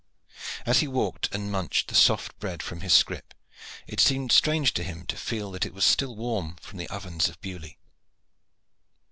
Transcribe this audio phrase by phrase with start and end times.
[0.65, 3.35] As he walked and munched the soft bread from his scrip,
[3.85, 7.29] it seemed strange to him to feel that it was still warm from the ovens
[7.29, 7.73] of Beaulieu.